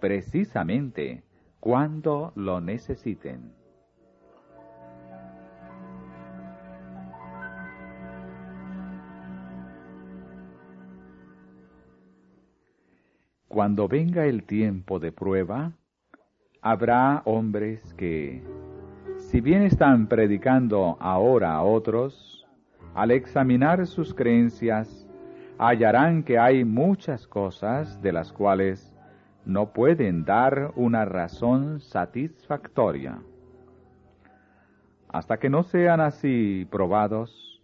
precisamente 0.00 1.24
cuando 1.60 2.32
lo 2.34 2.60
necesiten. 2.60 3.52
Cuando 13.48 13.86
venga 13.86 14.24
el 14.24 14.44
tiempo 14.44 14.98
de 14.98 15.12
prueba, 15.12 15.72
habrá 16.62 17.20
hombres 17.26 17.92
que, 17.94 18.42
si 19.32 19.40
bien 19.40 19.62
están 19.62 20.08
predicando 20.08 20.98
ahora 21.00 21.54
a 21.54 21.62
otros, 21.62 22.46
al 22.94 23.10
examinar 23.10 23.86
sus 23.86 24.12
creencias, 24.12 25.08
hallarán 25.56 26.22
que 26.22 26.38
hay 26.38 26.66
muchas 26.66 27.26
cosas 27.26 28.02
de 28.02 28.12
las 28.12 28.30
cuales 28.30 28.94
no 29.46 29.72
pueden 29.72 30.26
dar 30.26 30.72
una 30.76 31.06
razón 31.06 31.80
satisfactoria. 31.80 33.22
Hasta 35.08 35.38
que 35.38 35.48
no 35.48 35.62
sean 35.62 36.02
así 36.02 36.68
probados, 36.70 37.62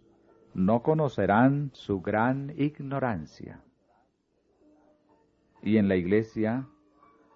no 0.55 0.81
conocerán 0.81 1.69
su 1.73 2.01
gran 2.01 2.51
ignorancia. 2.57 3.61
Y 5.61 5.77
en 5.77 5.87
la 5.87 5.97
iglesia 5.97 6.65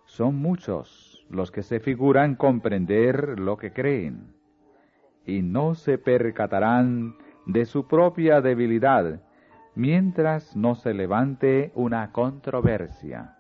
son 0.06 0.38
muchos 0.38 1.12
los 1.34 1.52
que 1.52 1.63
se 1.63 1.80
figuran 1.80 2.36
comprender 2.36 3.39
lo 3.39 3.58
que 3.58 3.74
creen, 3.74 4.34
y 5.26 5.41
no 5.41 5.76
se 5.76 5.98
percatarán 5.98 7.15
de 7.46 7.65
su 7.65 7.88
propia 7.88 8.41
debilidad 8.41 9.22
mientras 9.76 10.56
no 10.56 10.76
se 10.76 10.93
levante 10.93 11.72
una 11.76 12.12
controversia. 12.12 13.36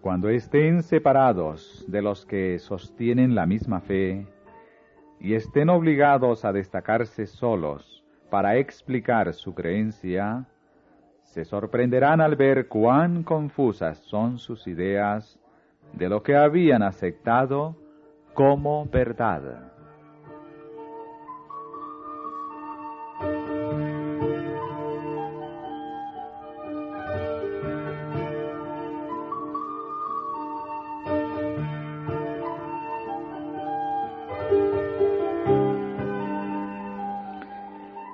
Cuando 0.00 0.28
estén 0.30 0.82
separados 0.82 1.84
de 1.86 2.02
los 2.02 2.24
que 2.24 2.58
sostienen 2.58 3.34
la 3.34 3.46
misma 3.46 3.80
fe 3.80 4.26
y 5.20 5.34
estén 5.34 5.68
obligados 5.68 6.44
a 6.44 6.52
destacarse 6.52 7.26
solos 7.26 8.02
para 8.30 8.56
explicar 8.56 9.34
su 9.34 9.54
creencia, 9.54 10.46
se 11.30 11.44
sorprenderán 11.44 12.20
al 12.20 12.34
ver 12.34 12.66
cuán 12.66 13.22
confusas 13.22 13.98
son 13.98 14.38
sus 14.38 14.66
ideas 14.66 15.38
de 15.92 16.08
lo 16.08 16.24
que 16.24 16.34
habían 16.36 16.82
aceptado 16.82 17.76
como 18.34 18.86
verdad. 18.86 19.70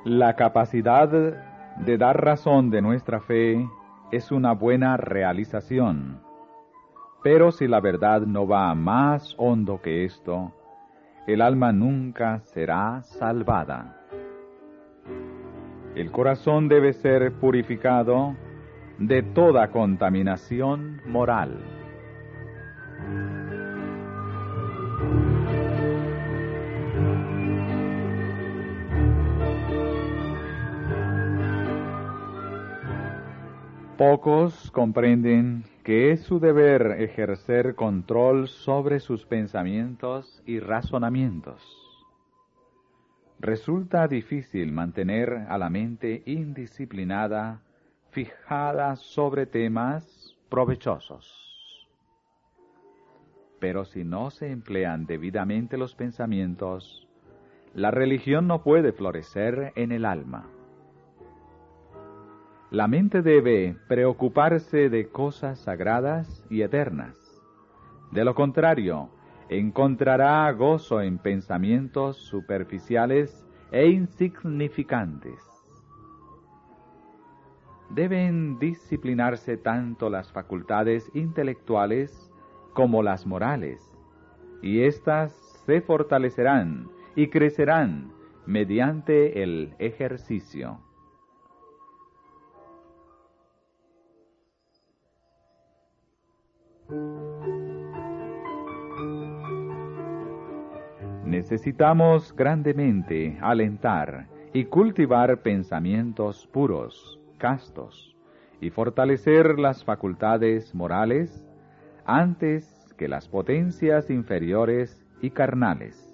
La 0.05 0.37
capacidad 0.37 1.46
de 1.85 1.99
dar 1.99 2.25
razón 2.25 2.71
de 2.71 2.83
nuestra 2.83 3.21
fe 3.21 3.69
es 4.11 4.33
una 4.33 4.53
buena 4.53 4.97
realización. 4.97 6.21
Pero 7.23 7.53
si 7.53 7.67
la 7.67 7.81
verdad 7.81 8.23
no 8.23 8.47
va 8.47 8.75
más 8.75 9.35
hondo 9.39 9.81
que 9.83 10.05
esto, 10.05 10.53
el 11.27 11.43
alma 11.43 11.73
nunca 11.73 12.41
será 12.41 13.03
salvada. 13.03 14.01
El 15.95 16.13
corazón 16.13 16.69
debe 16.69 16.93
ser 16.93 17.33
purificado 17.33 18.37
de 18.99 19.23
toda 19.23 19.69
contaminación 19.69 21.01
moral. 21.07 21.76
Pocos 33.99 34.71
comprenden 34.73 35.65
que 35.83 36.11
es 36.11 36.21
su 36.21 36.39
deber 36.39 36.97
ejercer 37.01 37.75
control 37.75 38.47
sobre 38.47 39.01
sus 39.01 39.25
pensamientos 39.25 40.43
y 40.45 40.61
razonamientos. 40.61 41.63
Resulta 43.41 44.07
difícil 44.07 44.71
mantener 44.71 45.47
a 45.49 45.57
la 45.57 45.71
mente 45.71 46.23
indisciplinada, 46.27 47.63
fijada 48.11 48.97
sobre 48.97 49.47
temas 49.47 50.37
provechosos. 50.51 51.89
Pero 53.61 53.87
si 53.87 54.05
no 54.05 54.31
se 54.31 54.51
emplean 54.51 55.07
debidamente 55.07 55.79
los 55.79 55.95
pensamientos, 55.95 57.09
la 57.73 57.91
religión 57.91 58.47
no 58.47 58.63
puede 58.63 58.93
florecer 58.93 59.73
en 59.75 59.91
el 59.91 60.05
alma. 60.05 60.51
La 62.71 62.89
mente 62.89 63.23
debe 63.23 63.77
preocuparse 63.87 64.91
de 64.91 65.09
cosas 65.09 65.61
sagradas 65.61 66.45
y 66.51 66.63
eternas. 66.63 67.41
De 68.11 68.25
lo 68.25 68.35
contrario, 68.35 69.09
encontrará 69.49 70.51
gozo 70.51 71.01
en 71.01 71.19
pensamientos 71.19 72.17
superficiales 72.17 73.47
e 73.71 73.89
insignificantes. 73.89 75.41
Deben 77.91 78.59
disciplinarse 78.59 79.57
tanto 79.57 80.11
las 80.11 80.33
facultades 80.33 81.09
intelectuales 81.15 82.33
como 82.73 83.05
las 83.05 83.27
morales, 83.27 83.81
y 84.61 84.81
éstas 84.81 85.33
se 85.67 85.81
fortalecerán 85.83 86.89
y 87.15 87.29
crecerán 87.29 88.11
mediante 88.45 89.45
el 89.45 89.75
ejercicio. 89.79 90.81
Necesitamos 101.37 102.35
grandemente 102.35 103.37
alentar 103.43 104.27
y 104.55 104.65
cultivar 104.65 105.43
pensamientos 105.43 106.47
puros, 106.47 107.21
castos, 107.37 108.17
y 108.59 108.71
fortalecer 108.71 109.59
las 109.59 109.85
facultades 109.85 110.75
morales 110.75 111.47
antes 112.07 112.95
que 112.97 113.07
las 113.07 113.29
potencias 113.29 114.09
inferiores 114.09 115.05
y 115.21 115.29
carnales. 115.29 116.11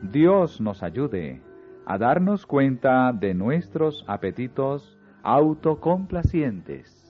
Dios 0.00 0.58
nos 0.62 0.82
ayude 0.82 1.42
a 1.84 1.98
darnos 1.98 2.46
cuenta 2.46 3.12
de 3.12 3.34
nuestros 3.34 4.02
apetitos 4.08 4.98
autocomplacientes 5.22 7.01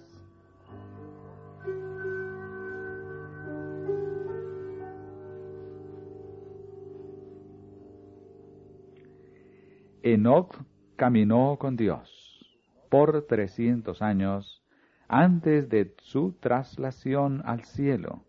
Enoch 10.05 10.57
caminó 10.97 11.57
con 11.61 11.77
Dios 11.77 12.45
por 12.91 13.23
trescientos 13.23 14.03
años 14.03 14.65
antes 15.07 15.69
de 15.69 15.95
su 15.99 16.33
traslación 16.41 17.41
al 17.45 17.63
cielo. 17.63 18.25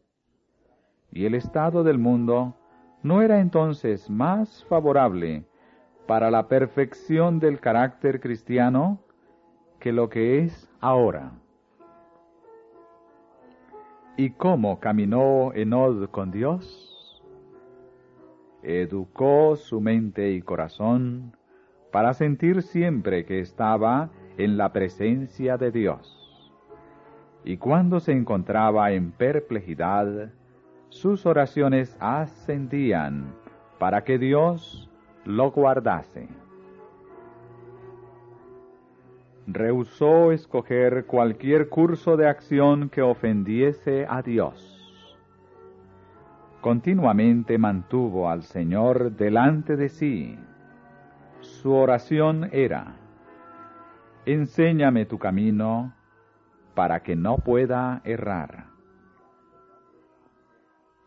Y 1.12 1.25
el 1.25 1.33
estado 1.33 1.83
del 1.83 1.97
mundo 1.97 2.55
no 3.01 3.21
era 3.23 3.39
entonces 3.39 4.09
más 4.09 4.63
favorable 4.65 5.45
para 6.05 6.29
la 6.29 6.47
perfección 6.47 7.39
del 7.39 7.59
carácter 7.59 8.19
cristiano 8.19 8.99
que 9.79 9.91
lo 9.91 10.09
que 10.09 10.39
es 10.39 10.69
ahora. 10.79 11.31
¿Y 14.15 14.29
cómo 14.29 14.79
caminó 14.79 15.51
Enoch 15.55 16.12
con 16.12 16.29
Dios? 16.29 17.23
Educó 18.62 19.55
su 19.55 19.81
mente 19.81 20.31
y 20.33 20.41
corazón 20.41 21.36
para 21.93 22.15
sentir 22.15 22.63
siempre 22.63 23.23
que 23.23 23.39
estaba 23.39 24.10
en 24.39 24.58
la 24.58 24.73
presencia 24.73 25.58
de 25.58 25.71
Dios. 25.71 26.51
Y 27.45 27.58
cuando 27.58 27.99
se 27.99 28.13
encontraba 28.13 28.91
en 28.93 29.12
perplejidad, 29.12 30.32
sus 30.89 31.27
oraciones 31.27 31.95
ascendían 31.99 33.36
para 33.77 34.03
que 34.03 34.17
Dios 34.17 34.89
lo 35.23 35.51
guardase. 35.51 36.27
Rehusó 39.45 40.32
escoger 40.32 41.06
cualquier 41.06 41.69
curso 41.69 42.17
de 42.17 42.27
acción 42.27 42.89
que 42.89 43.03
ofendiese 43.03 44.08
a 44.10 44.23
Dios. 44.23 44.97
Continuamente 46.60 47.60
mantuvo 47.60 48.32
al 48.32 48.41
Señor 48.41 49.12
delante 49.12 49.75
de 49.75 49.89
sí 49.89 50.39
su 51.43 51.73
oración 51.73 52.49
era, 52.51 52.95
enséñame 54.25 55.06
tu 55.06 55.19
camino 55.19 55.93
para 56.73 57.03
que 57.03 57.15
no 57.15 57.38
pueda 57.38 58.01
errar. 58.06 58.67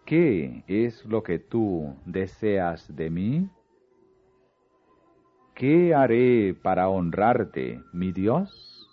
¿Qué 0.04 0.62
es 0.68 1.04
lo 1.06 1.22
que 1.22 1.38
tú 1.38 1.96
deseas 2.04 2.94
de 2.94 3.10
mí? 3.10 3.50
¿Qué 5.54 5.94
haré 5.94 6.54
para 6.54 6.88
honrarte, 6.88 7.80
mi 7.92 8.12
Dios? 8.12 8.88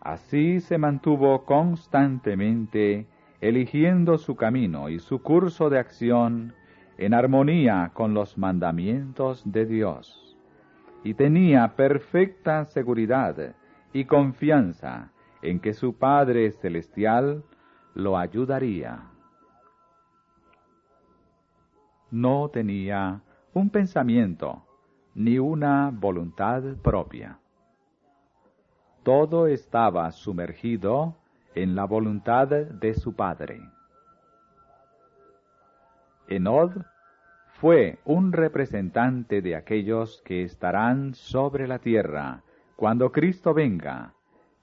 Así 0.00 0.60
se 0.60 0.78
mantuvo 0.78 1.44
constantemente 1.44 3.06
eligiendo 3.40 4.18
su 4.18 4.36
camino 4.36 4.88
y 4.90 4.98
su 4.98 5.22
curso 5.22 5.70
de 5.70 5.78
acción 5.78 6.54
en 6.98 7.14
armonía 7.14 7.92
con 7.94 8.12
los 8.12 8.36
mandamientos 8.36 9.42
de 9.50 9.66
Dios, 9.66 10.36
y 11.04 11.14
tenía 11.14 11.76
perfecta 11.76 12.64
seguridad 12.64 13.54
y 13.92 14.04
confianza 14.04 15.12
en 15.40 15.60
que 15.60 15.72
su 15.72 15.96
Padre 15.96 16.50
Celestial 16.50 17.44
lo 17.94 18.18
ayudaría. 18.18 19.02
No 22.10 22.48
tenía 22.48 23.20
un 23.54 23.70
pensamiento 23.70 24.64
ni 25.14 25.38
una 25.38 25.90
voluntad 25.92 26.62
propia. 26.82 27.38
Todo 29.02 29.46
estaba 29.46 30.10
sumergido 30.10 31.16
en 31.54 31.74
la 31.74 31.84
voluntad 31.84 32.48
de 32.48 32.94
su 32.94 33.14
Padre. 33.14 33.60
Enod 36.28 36.82
fue 37.60 37.98
un 38.04 38.32
representante 38.32 39.40
de 39.40 39.56
aquellos 39.56 40.22
que 40.24 40.42
estarán 40.42 41.14
sobre 41.14 41.66
la 41.66 41.78
tierra 41.78 42.42
cuando 42.76 43.10
Cristo 43.10 43.54
venga, 43.54 44.14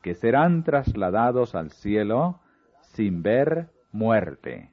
que 0.01 0.13
serán 0.13 0.63
trasladados 0.63 1.55
al 1.55 1.71
cielo 1.71 2.39
sin 2.81 3.23
ver 3.23 3.69
muerte. 3.91 4.71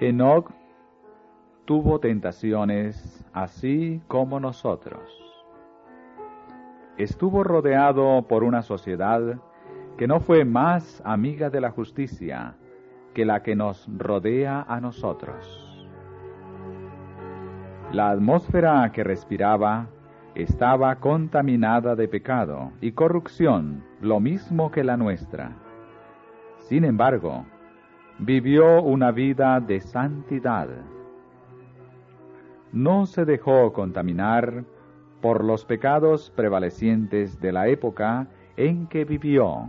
Enoch 0.00 0.61
tuvo 1.64 2.00
tentaciones 2.00 3.24
así 3.32 4.00
como 4.08 4.40
nosotros. 4.40 5.02
Estuvo 6.98 7.44
rodeado 7.44 8.22
por 8.28 8.44
una 8.44 8.62
sociedad 8.62 9.38
que 9.96 10.06
no 10.06 10.20
fue 10.20 10.44
más 10.44 11.02
amiga 11.04 11.50
de 11.50 11.60
la 11.60 11.70
justicia 11.70 12.54
que 13.14 13.24
la 13.24 13.42
que 13.42 13.54
nos 13.54 13.88
rodea 13.98 14.64
a 14.68 14.80
nosotros. 14.80 15.88
La 17.92 18.10
atmósfera 18.10 18.90
que 18.92 19.04
respiraba 19.04 19.86
estaba 20.34 20.96
contaminada 20.96 21.94
de 21.94 22.08
pecado 22.08 22.72
y 22.80 22.92
corrupción, 22.92 23.84
lo 24.00 24.18
mismo 24.18 24.70
que 24.70 24.82
la 24.82 24.96
nuestra. 24.96 25.52
Sin 26.56 26.84
embargo, 26.84 27.44
vivió 28.18 28.80
una 28.82 29.10
vida 29.10 29.60
de 29.60 29.80
santidad. 29.80 30.68
No 32.72 33.04
se 33.06 33.24
dejó 33.26 33.72
contaminar 33.72 34.64
por 35.20 35.44
los 35.44 35.64
pecados 35.64 36.32
prevalecientes 36.34 37.40
de 37.40 37.52
la 37.52 37.68
época 37.68 38.26
en 38.56 38.86
que 38.86 39.04
vivió. 39.04 39.68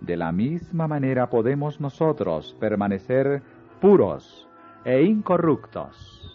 De 0.00 0.16
la 0.16 0.32
misma 0.32 0.86
manera 0.86 1.30
podemos 1.30 1.80
nosotros 1.80 2.56
permanecer 2.60 3.42
puros 3.80 4.48
e 4.84 5.02
incorruptos. 5.02 6.33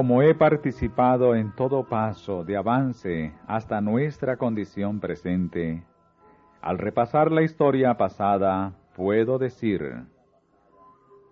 Como 0.00 0.22
he 0.22 0.34
participado 0.34 1.34
en 1.34 1.54
todo 1.54 1.84
paso 1.84 2.42
de 2.42 2.56
avance 2.56 3.34
hasta 3.46 3.82
nuestra 3.82 4.38
condición 4.38 4.98
presente, 4.98 5.84
al 6.62 6.78
repasar 6.78 7.30
la 7.30 7.42
historia 7.42 7.98
pasada, 7.98 8.72
puedo 8.96 9.36
decir, 9.36 10.06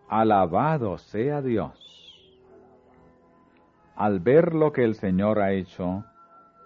alabado 0.07 0.99
sea 0.99 1.41
Dios. 1.41 1.73
Al 3.97 4.21
ver 4.21 4.55
lo 4.55 4.71
que 4.71 4.85
el 4.85 4.97
Señor 4.97 5.41
ha 5.41 5.53
hecho, 5.53 6.05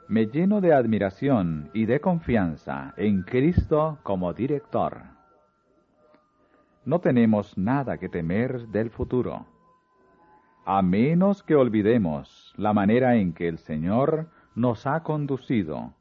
me 0.09 0.27
lleno 0.27 0.61
de 0.61 0.75
admiración 0.75 1.71
y 1.73 1.87
de 1.87 2.01
confianza 2.01 2.95
en 2.97 3.23
Cristo 3.23 4.01
como 4.03 4.33
director. 4.33 5.03
No 6.85 6.99
tenemos 6.99 7.57
nada 7.57 7.97
que 7.97 8.09
temer 8.09 8.67
del 8.71 8.91
futuro 8.91 9.47
a 10.65 10.83
menos 10.83 11.43
que 11.43 11.57
olvidemos 11.57 12.55
la 12.57 12.73
manera 12.73 13.17
en 13.17 13.33
que 13.33 13.49
el 13.49 13.59
Señor 13.59 14.29
nos 14.55 14.87
ha 14.87 15.03
conducido 15.03 15.95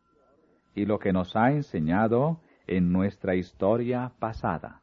y 0.75 0.85
lo 0.85 0.99
que 0.99 1.13
nos 1.13 1.35
ha 1.35 1.51
enseñado 1.51 2.39
en 2.67 2.91
nuestra 2.91 3.35
historia 3.35 4.11
pasada. 4.19 4.80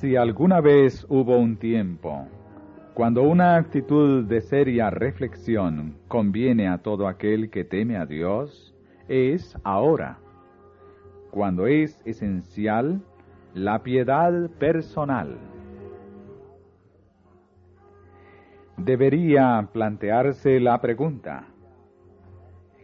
Si 0.00 0.16
alguna 0.16 0.62
vez 0.62 1.04
hubo 1.10 1.36
un 1.36 1.58
tiempo 1.58 2.26
cuando 2.94 3.22
una 3.22 3.56
actitud 3.56 4.24
de 4.24 4.40
seria 4.40 4.88
reflexión 4.88 5.98
conviene 6.08 6.68
a 6.68 6.78
todo 6.78 7.06
aquel 7.06 7.50
que 7.50 7.64
teme 7.64 7.98
a 7.98 8.06
Dios, 8.06 8.74
es 9.08 9.58
ahora, 9.62 10.18
cuando 11.30 11.66
es 11.66 12.00
esencial 12.06 13.02
la 13.52 13.82
piedad 13.82 14.48
personal. 14.52 15.36
Debería 18.78 19.68
plantearse 19.70 20.60
la 20.60 20.80
pregunta, 20.80 21.44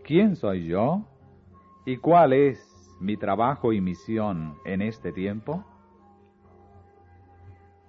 ¿quién 0.04 0.36
soy 0.36 0.66
yo? 0.66 1.06
¿Y 1.86 1.96
cuál 1.96 2.34
es 2.34 2.94
mi 3.00 3.16
trabajo 3.16 3.72
y 3.72 3.80
misión 3.80 4.56
en 4.66 4.82
este 4.82 5.12
tiempo? 5.12 5.64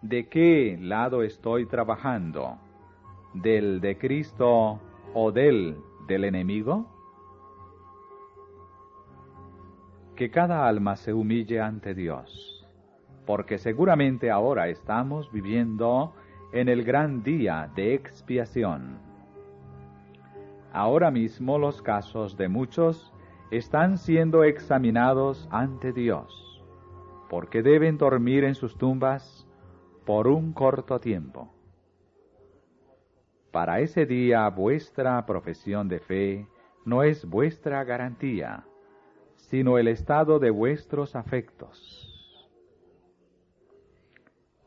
De 0.02 0.28
qué 0.28 0.78
lado 0.80 1.24
estoy 1.24 1.66
trabajando, 1.66 2.58
del 3.34 3.82
de 3.82 3.98
Cristo 3.98 4.80
o 5.14 5.32
del 5.32 5.78
del 6.08 6.24
enemigo? 6.24 6.86
Que 10.16 10.32
cada 10.32 10.68
alma 10.68 10.96
se 10.96 11.14
humille 11.14 11.62
ante 11.62 11.94
Dios, 11.94 12.66
porque 13.26 13.58
seguramente 13.58 14.32
ahora 14.32 14.70
estamos 14.70 15.32
viviendo 15.32 16.14
en 16.54 16.70
el 16.70 16.84
gran 16.84 17.22
día 17.22 17.70
de 17.76 17.94
expiación. 17.94 19.00
Ahora 20.74 21.12
mismo 21.12 21.60
los 21.60 21.82
casos 21.82 22.38
de 22.38 22.48
muchos 22.48 23.14
están 23.52 23.98
siendo 23.98 24.44
examinados 24.44 25.48
ante 25.52 25.92
Dios, 25.92 26.64
porque 27.30 27.62
deben 27.62 27.98
dormir 27.98 28.44
en 28.44 28.56
sus 28.56 28.78
tumbas 28.78 29.47
por 30.08 30.30
un 30.30 30.54
corto 30.54 31.02
tiempo. 31.02 31.54
Para 33.52 33.82
ese 33.82 34.06
día 34.06 34.48
vuestra 34.50 35.26
profesión 35.26 35.90
de 35.90 36.00
fe 36.00 36.48
no 36.86 37.04
es 37.04 37.26
vuestra 37.26 37.84
garantía, 37.84 38.64
sino 39.36 39.78
el 39.78 39.90
estado 39.90 40.40
de 40.40 40.50
vuestros 40.50 41.14
afectos. 41.14 41.76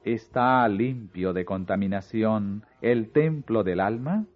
¿Está 0.04 0.68
limpio 0.68 1.32
de 1.32 1.46
contaminación 1.46 2.66
el 2.82 3.10
templo 3.10 3.64
del 3.64 3.80
alma? 3.80 4.26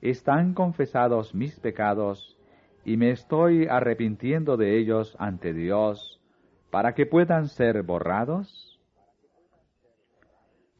¿Están 0.00 0.54
confesados 0.54 1.34
mis 1.34 1.58
pecados 1.58 2.38
y 2.84 2.96
me 2.96 3.10
estoy 3.10 3.66
arrepintiendo 3.66 4.56
de 4.56 4.78
ellos 4.78 5.16
ante 5.18 5.52
Dios 5.52 6.22
para 6.70 6.94
que 6.94 7.06
puedan 7.06 7.48
ser 7.48 7.82
borrados? 7.82 8.63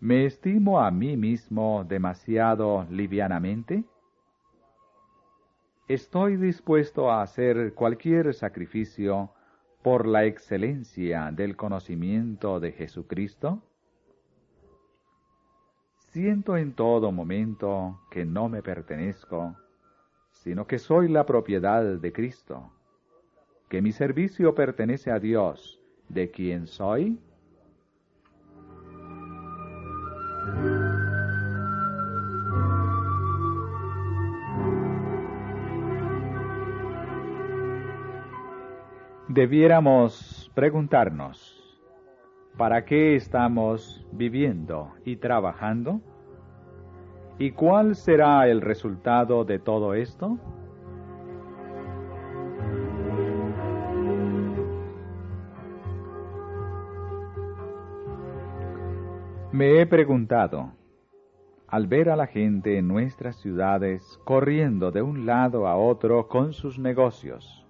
¿Me 0.04 0.26
estimo 0.26 0.80
a 0.80 0.90
mí 0.90 1.16
mismo 1.16 1.82
demasiado 1.82 2.86
livianamente? 2.90 3.84
¿Estoy 5.88 6.36
dispuesto 6.36 7.10
a 7.10 7.22
hacer 7.22 7.72
cualquier 7.72 8.34
sacrificio 8.34 9.30
por 9.82 10.06
la 10.06 10.26
excelencia 10.26 11.30
del 11.32 11.56
conocimiento 11.56 12.60
de 12.60 12.72
Jesucristo? 12.72 13.62
Siento 15.96 16.58
en 16.58 16.74
todo 16.74 17.10
momento 17.10 18.02
que 18.10 18.26
no 18.26 18.50
me 18.50 18.62
pertenezco, 18.62 19.56
sino 20.32 20.66
que 20.66 20.78
soy 20.78 21.08
la 21.08 21.24
propiedad 21.24 21.82
de 21.82 22.12
Cristo, 22.12 22.70
que 23.70 23.80
mi 23.80 23.90
servicio 23.90 24.54
pertenece 24.54 25.10
a 25.10 25.18
Dios, 25.18 25.80
de 26.10 26.30
quien 26.30 26.66
soy 26.66 27.18
debiéramos 39.34 40.48
preguntarnos, 40.54 41.60
¿para 42.56 42.84
qué 42.84 43.16
estamos 43.16 44.06
viviendo 44.12 44.92
y 45.04 45.16
trabajando? 45.16 46.00
¿Y 47.40 47.50
cuál 47.50 47.96
será 47.96 48.46
el 48.46 48.60
resultado 48.60 49.44
de 49.44 49.58
todo 49.58 49.94
esto? 49.94 50.38
Me 59.50 59.80
he 59.80 59.86
preguntado, 59.86 60.70
al 61.66 61.88
ver 61.88 62.08
a 62.08 62.14
la 62.14 62.28
gente 62.28 62.78
en 62.78 62.86
nuestras 62.86 63.34
ciudades 63.40 64.20
corriendo 64.22 64.92
de 64.92 65.02
un 65.02 65.26
lado 65.26 65.66
a 65.66 65.76
otro 65.76 66.28
con 66.28 66.52
sus 66.52 66.78
negocios, 66.78 67.63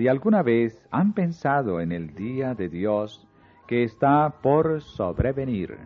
si 0.00 0.08
alguna 0.08 0.42
vez 0.42 0.82
han 0.90 1.12
pensado 1.12 1.78
en 1.78 1.92
el 1.92 2.14
día 2.14 2.54
de 2.54 2.70
Dios 2.70 3.28
que 3.66 3.82
está 3.82 4.40
por 4.40 4.80
sobrevenir. 4.80 5.76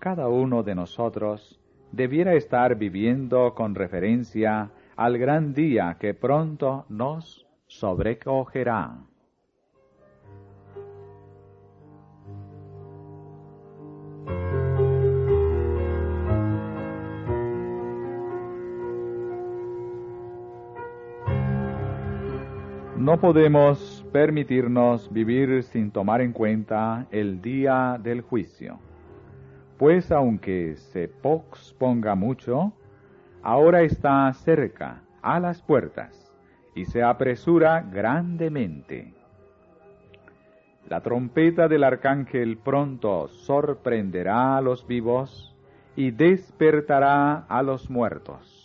Cada 0.00 0.26
uno 0.26 0.64
de 0.64 0.74
nosotros 0.74 1.60
debiera 1.92 2.34
estar 2.34 2.74
viviendo 2.74 3.54
con 3.54 3.76
referencia 3.76 4.72
al 4.96 5.18
gran 5.18 5.54
día 5.54 5.98
que 6.00 6.12
pronto 6.12 6.84
nos 6.88 7.46
sobrecogerá. 7.68 9.09
No 23.10 23.18
podemos 23.18 24.06
permitirnos 24.12 25.12
vivir 25.12 25.64
sin 25.64 25.90
tomar 25.90 26.20
en 26.20 26.32
cuenta 26.32 27.08
el 27.10 27.42
día 27.42 27.98
del 28.00 28.20
juicio, 28.20 28.78
pues 29.78 30.12
aunque 30.12 30.76
se 30.76 31.08
posponga 31.08 32.14
mucho, 32.14 32.72
ahora 33.42 33.82
está 33.82 34.32
cerca, 34.32 35.02
a 35.22 35.40
las 35.40 35.60
puertas, 35.60 36.32
y 36.76 36.84
se 36.84 37.02
apresura 37.02 37.80
grandemente. 37.80 39.12
La 40.88 41.00
trompeta 41.00 41.66
del 41.66 41.82
arcángel 41.82 42.58
pronto 42.58 43.26
sorprenderá 43.26 44.56
a 44.56 44.60
los 44.60 44.86
vivos 44.86 45.52
y 45.96 46.12
despertará 46.12 47.38
a 47.48 47.60
los 47.64 47.90
muertos. 47.90 48.59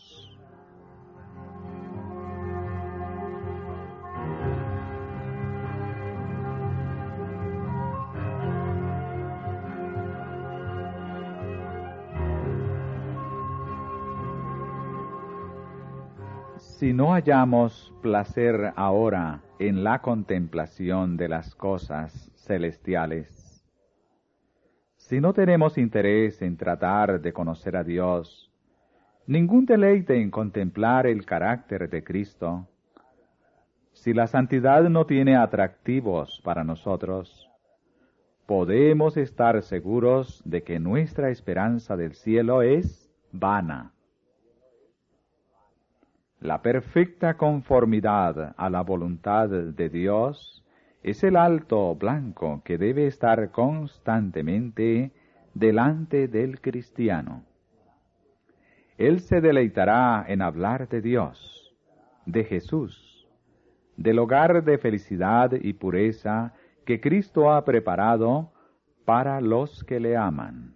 Si 16.86 16.94
no 16.94 17.14
hallamos 17.14 17.92
placer 18.04 18.72
ahora 18.76 19.42
en 19.58 19.84
la 19.84 20.04
contemplación 20.04 21.18
de 21.18 21.28
las 21.28 21.56
cosas 21.56 22.32
celestiales, 22.36 23.66
si 24.96 25.20
no 25.20 25.34
tenemos 25.34 25.80
interés 25.80 26.44
en 26.44 26.58
tratar 26.58 27.22
de 27.22 27.34
conocer 27.34 27.76
a 27.76 27.84
Dios, 27.84 28.52
ningún 29.26 29.66
deleite 29.66 30.22
en 30.22 30.30
contemplar 30.30 31.08
el 31.08 31.26
carácter 31.26 31.90
de 31.90 32.04
Cristo, 32.04 32.68
si 33.92 34.14
la 34.14 34.28
santidad 34.28 34.84
no 34.88 35.08
tiene 35.08 35.36
atractivos 35.36 36.40
para 36.44 36.64
nosotros, 36.64 37.50
podemos 38.46 39.18
estar 39.18 39.60
seguros 39.64 40.44
de 40.46 40.62
que 40.62 40.80
nuestra 40.80 41.32
esperanza 41.32 41.98
del 41.98 42.14
cielo 42.14 42.62
es 42.62 43.12
vana. 43.32 43.95
La 46.46 46.62
perfecta 46.62 47.38
conformidad 47.38 48.54
a 48.56 48.70
la 48.70 48.84
voluntad 48.84 49.50
de 49.50 49.90
Dios 49.90 50.64
es 51.02 51.24
el 51.24 51.38
alto 51.38 51.96
blanco 51.96 52.62
que 52.64 52.78
debe 52.78 53.08
estar 53.08 53.50
constantemente 53.50 55.12
delante 55.56 56.28
del 56.28 56.62
cristiano. 56.62 57.44
Él 59.00 59.22
se 59.22 59.42
deleitará 59.42 60.24
en 60.28 60.44
hablar 60.44 60.88
de 60.88 61.02
Dios, 61.02 61.76
de 62.28 62.44
Jesús, 62.44 63.28
del 63.98 64.20
hogar 64.20 64.64
de 64.64 64.78
felicidad 64.78 65.52
y 65.52 65.74
pureza 65.74 66.54
que 66.86 67.02
Cristo 67.02 67.52
ha 67.52 67.66
preparado 67.66 68.54
para 69.04 69.42
los 69.42 69.84
que 69.84 70.00
le 70.00 70.16
aman. 70.16 70.76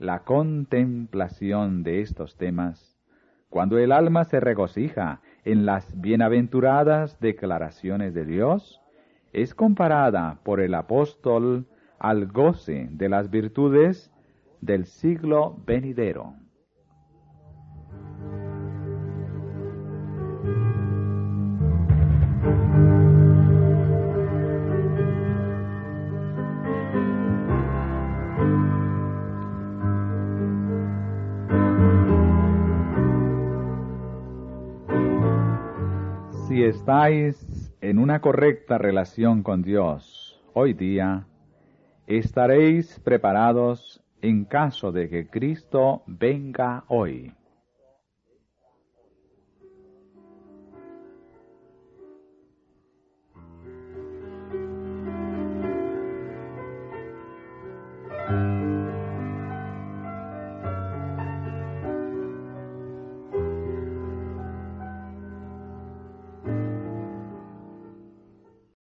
La 0.00 0.24
contemplación 0.24 1.84
de 1.84 2.00
estos 2.00 2.36
temas 2.36 2.93
cuando 3.54 3.78
el 3.78 3.92
alma 3.92 4.24
se 4.24 4.40
regocija 4.40 5.20
en 5.44 5.64
las 5.64 6.00
bienaventuradas 6.00 7.20
declaraciones 7.20 8.12
de 8.12 8.24
Dios, 8.24 8.80
es 9.32 9.54
comparada 9.54 10.40
por 10.42 10.60
el 10.60 10.74
apóstol 10.74 11.64
al 12.00 12.26
goce 12.26 12.88
de 12.90 13.08
las 13.08 13.30
virtudes 13.30 14.10
del 14.60 14.86
siglo 14.86 15.56
venidero. 15.64 16.34
Estáis 36.84 37.72
en 37.80 37.98
una 37.98 38.20
correcta 38.20 38.76
relación 38.76 39.42
con 39.42 39.62
Dios 39.62 40.38
hoy 40.52 40.74
día, 40.74 41.26
estaréis 42.06 43.00
preparados 43.00 44.04
en 44.20 44.44
caso 44.44 44.92
de 44.92 45.08
que 45.08 45.26
Cristo 45.26 46.02
venga 46.06 46.84
hoy. 46.88 47.32